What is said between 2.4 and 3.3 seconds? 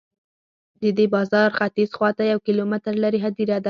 کیلومتر لرې